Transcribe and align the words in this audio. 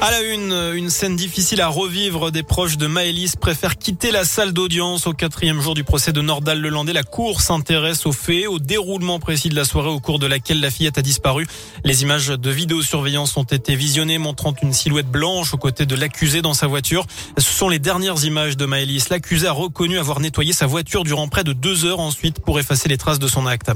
À 0.00 0.10
la 0.10 0.20
une, 0.20 0.52
une 0.74 0.90
scène 0.90 1.16
difficile 1.16 1.62
à 1.62 1.68
revivre. 1.68 2.30
Des 2.30 2.42
proches 2.42 2.76
de 2.76 2.86
Maëlys 2.86 3.36
préfèrent 3.36 3.78
quitter 3.78 4.10
la 4.10 4.24
salle 4.26 4.52
d'audience 4.52 5.06
au 5.06 5.14
quatrième 5.14 5.62
jour 5.62 5.74
du 5.74 5.82
procès 5.82 6.12
de 6.12 6.20
Nordal 6.20 6.60
Lelandais. 6.60 6.92
La 6.92 7.04
cour 7.04 7.40
s'intéresse 7.40 8.04
aux 8.04 8.12
faits, 8.12 8.46
au 8.46 8.58
déroulement 8.58 9.18
précis 9.18 9.48
de 9.48 9.54
la 9.54 9.64
soirée 9.64 9.88
au 9.88 10.00
cours 10.00 10.18
de 10.18 10.26
laquelle 10.26 10.60
la 10.60 10.70
fillette 10.70 10.98
a 10.98 11.02
disparu. 11.02 11.46
Les 11.84 12.02
images 12.02 12.28
de 12.28 12.50
vidéosurveillance 12.50 13.36
ont 13.38 13.44
été 13.44 13.76
visionnées 13.76 14.18
montrant 14.18 14.54
une 14.62 14.74
silhouette 14.74 15.10
blanche 15.10 15.54
aux 15.54 15.58
côtés 15.58 15.86
de 15.86 15.94
l'accusé 15.94 16.42
dans 16.42 16.54
sa 16.54 16.66
voiture. 16.66 17.06
Ce 17.38 17.52
sont 17.52 17.70
les 17.70 17.78
dernières 17.78 18.22
images 18.24 18.58
de 18.58 18.66
Maëlys. 18.66 19.08
L'accusé 19.08 19.46
a 19.46 19.52
reconnu 19.52 19.98
avoir 19.98 20.20
nettoyé 20.20 20.52
sa 20.52 20.66
voiture 20.66 21.04
durant 21.04 21.28
près 21.28 21.44
de 21.44 21.54
deux 21.54 21.86
heures 21.86 22.00
ensuite 22.00 22.40
pour 22.40 22.58
effacer 22.58 22.90
les 22.90 22.98
traces 22.98 23.18
de 23.18 23.28
son 23.28 23.46
acte. 23.46 23.70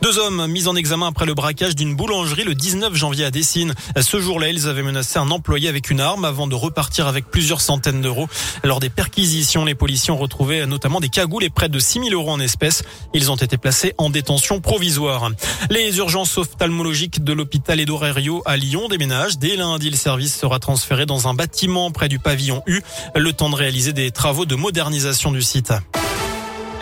Deux 0.00 0.18
hommes 0.18 0.46
mis 0.46 0.66
en 0.66 0.76
examen 0.76 1.08
après 1.08 1.26
le 1.26 1.34
braquage 1.34 1.76
d'une 1.76 1.94
boulangerie 1.94 2.44
le 2.44 2.54
19 2.54 2.94
janvier 2.94 3.26
à 3.26 3.30
Dessine. 3.30 3.74
Ce 4.00 4.18
jour-là, 4.18 4.48
ils 4.48 4.66
avaient 4.66 4.82
menacé 4.82 5.18
un 5.18 5.30
employé 5.30 5.63
avec 5.68 5.90
une 5.90 6.00
arme 6.00 6.24
avant 6.24 6.46
de 6.46 6.54
repartir 6.54 7.06
avec 7.06 7.30
plusieurs 7.30 7.60
centaines 7.60 8.00
d'euros. 8.00 8.28
Lors 8.62 8.80
des 8.80 8.90
perquisitions, 8.90 9.64
les 9.64 9.74
policiers 9.74 10.12
ont 10.12 10.18
retrouvé 10.18 10.66
notamment 10.66 11.00
des 11.00 11.08
cagoules 11.08 11.44
et 11.44 11.50
près 11.50 11.68
de 11.68 11.78
6 11.78 12.00
000 12.00 12.10
euros 12.10 12.30
en 12.30 12.40
espèces. 12.40 12.82
Ils 13.14 13.30
ont 13.30 13.36
été 13.36 13.56
placés 13.56 13.94
en 13.98 14.10
détention 14.10 14.60
provisoire. 14.60 15.30
Les 15.70 15.98
urgences 15.98 16.36
ophtalmologiques 16.38 17.24
de 17.24 17.32
l'hôpital 17.32 17.80
Édouard 17.80 18.04
à 18.44 18.56
Lyon 18.56 18.88
déménagent. 18.88 19.38
Dès 19.38 19.56
lundi, 19.56 19.90
le 19.90 19.96
service 19.96 20.36
sera 20.36 20.58
transféré 20.58 21.06
dans 21.06 21.28
un 21.28 21.34
bâtiment 21.34 21.90
près 21.90 22.08
du 22.08 22.18
pavillon 22.18 22.62
U, 22.66 22.82
le 23.14 23.32
temps 23.32 23.50
de 23.50 23.56
réaliser 23.56 23.92
des 23.92 24.10
travaux 24.10 24.46
de 24.46 24.54
modernisation 24.54 25.32
du 25.32 25.42
site. 25.42 25.72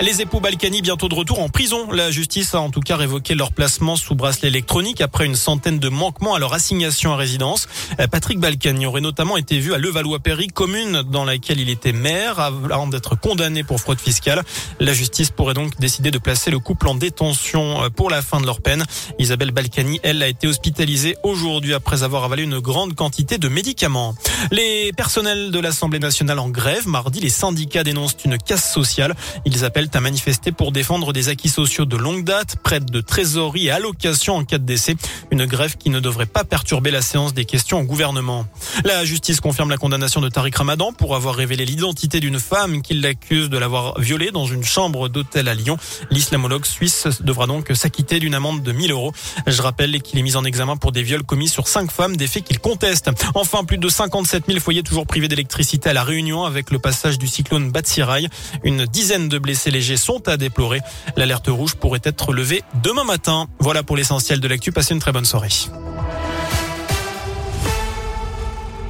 Les 0.02 0.20
époux 0.20 0.40
Balkany 0.40 0.82
bientôt 0.82 1.08
de 1.08 1.14
retour 1.14 1.38
en 1.38 1.48
prison. 1.48 1.92
La 1.92 2.10
justice 2.10 2.56
a 2.56 2.60
en 2.60 2.70
tout 2.70 2.80
cas 2.80 2.96
révoqué 2.96 3.36
leur 3.36 3.52
placement 3.52 3.94
sous 3.94 4.16
bracelet 4.16 4.48
électronique 4.48 5.00
après 5.00 5.26
une 5.26 5.36
centaine 5.36 5.78
de 5.78 5.88
manquements 5.88 6.34
à 6.34 6.40
leur 6.40 6.54
assignation 6.54 7.12
à 7.12 7.16
résidence. 7.16 7.68
Euh, 8.00 8.08
Patrick 8.08 8.40
Balkany 8.40 8.84
aurait 8.84 9.00
notamment 9.00 9.36
été 9.36 9.60
vu 9.60 9.72
à 9.74 9.78
Levallois-Perry, 9.78 10.48
commune 10.48 11.04
dans 11.04 11.24
laquelle 11.24 11.60
il 11.60 11.70
était 11.70 11.92
maire, 11.92 12.40
avant 12.40 12.88
d'être 12.88 13.14
condamné 13.14 13.62
pour 13.62 13.78
fraude 13.78 14.00
fiscale. 14.00 14.42
La 14.80 14.92
justice 14.92 15.30
pourrait 15.30 15.54
donc 15.54 15.78
décider 15.78 16.10
de 16.10 16.18
placer 16.18 16.50
le 16.50 16.58
couple 16.58 16.88
en 16.88 16.96
détention 16.96 17.84
euh, 17.84 17.88
pour 17.88 18.10
la 18.10 18.22
fin 18.22 18.40
de 18.40 18.46
leur 18.46 18.60
peine. 18.60 18.84
Isabelle 19.20 19.52
Balkany, 19.52 20.00
elle, 20.02 20.20
a 20.24 20.26
été 20.26 20.48
hospitalisée 20.48 21.14
aujourd'hui 21.22 21.74
après 21.74 22.02
avoir 22.02 22.24
avalé 22.24 22.42
une 22.42 22.58
grande 22.58 22.96
quantité 22.96 23.38
de 23.38 23.46
médicaments. 23.46 24.16
Les 24.50 24.92
personnels 24.96 25.52
de 25.52 25.60
l'Assemblée 25.60 26.00
nationale 26.00 26.40
en 26.40 26.48
grève. 26.48 26.88
Mardi, 26.88 27.20
les 27.20 27.30
syndicats 27.30 27.84
dénoncent 27.84 28.16
une 28.24 28.36
casse 28.36 28.68
sociale. 28.68 29.14
Ils 29.44 29.64
appellent 29.64 29.90
à 29.96 30.00
manifester 30.00 30.52
pour 30.52 30.72
défendre 30.72 31.12
des 31.12 31.28
acquis 31.28 31.48
sociaux 31.48 31.84
de 31.84 31.96
longue 31.96 32.24
date, 32.24 32.56
prête 32.62 32.90
de 32.90 33.00
trésorerie 33.00 33.66
et 33.66 33.70
allocation 33.70 34.36
en 34.36 34.44
cas 34.44 34.58
de 34.58 34.64
décès. 34.64 34.96
Une 35.30 35.46
grève 35.46 35.76
qui 35.76 35.90
ne 35.90 36.00
devrait 36.00 36.26
pas 36.26 36.44
perturber 36.44 36.90
la 36.90 37.02
séance 37.02 37.34
des 37.34 37.44
questions 37.44 37.80
au 37.80 37.84
gouvernement. 37.84 38.46
La 38.84 39.04
justice 39.04 39.40
confirme 39.40 39.70
la 39.70 39.76
condamnation 39.76 40.20
de 40.20 40.28
Tariq 40.28 40.56
Ramadan 40.56 40.92
pour 40.92 41.16
avoir 41.16 41.34
révélé 41.34 41.64
l'identité 41.64 42.20
d'une 42.20 42.38
femme 42.38 42.82
qui 42.82 42.94
l'accuse 42.94 43.50
de 43.50 43.58
l'avoir 43.58 43.98
violée 44.00 44.30
dans 44.30 44.46
une 44.46 44.64
chambre 44.64 45.08
d'hôtel 45.08 45.48
à 45.48 45.54
Lyon. 45.54 45.76
L'islamologue 46.10 46.66
suisse 46.66 47.08
devra 47.20 47.46
donc 47.46 47.70
s'acquitter 47.74 48.20
d'une 48.20 48.34
amende 48.34 48.62
de 48.62 48.72
1000 48.72 48.92
euros. 48.92 49.12
Je 49.46 49.62
rappelle 49.62 50.00
qu'il 50.02 50.18
est 50.18 50.22
mis 50.22 50.36
en 50.36 50.44
examen 50.44 50.76
pour 50.76 50.92
des 50.92 51.02
viols 51.02 51.24
commis 51.24 51.48
sur 51.48 51.68
cinq 51.68 51.90
femmes, 51.90 52.16
des 52.16 52.26
faits 52.26 52.44
qu'il 52.44 52.60
conteste. 52.60 53.10
Enfin, 53.34 53.64
plus 53.64 53.78
de 53.78 53.88
57 53.88 54.44
000 54.46 54.60
foyers 54.60 54.82
toujours 54.82 55.06
privés 55.06 55.28
d'électricité 55.28 55.90
à 55.90 55.92
la 55.92 56.04
Réunion 56.04 56.44
avec 56.44 56.70
le 56.70 56.78
passage 56.78 57.18
du 57.18 57.26
cyclone 57.26 57.70
Batsirai. 57.72 58.28
Une 58.62 58.86
dizaine 58.86 59.28
de 59.28 59.38
blessés 59.38 59.70
légers 59.72 59.96
sont 59.96 60.28
à 60.28 60.36
déplorer. 60.36 60.80
L'alerte 61.16 61.48
rouge 61.48 61.74
pourrait 61.74 62.00
être 62.04 62.32
levée 62.32 62.62
demain 62.82 63.04
matin. 63.04 63.48
Voilà 63.58 63.82
pour 63.82 63.96
l'essentiel 63.96 64.38
de 64.38 64.46
l'actu. 64.46 64.70
Passez 64.70 64.94
une 64.94 65.00
très 65.00 65.12
bonne 65.12 65.24
soirée. 65.24 65.48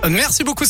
Merci 0.09 0.45
beaucoup. 0.45 0.65